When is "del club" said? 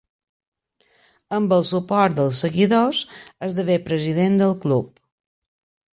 4.45-4.91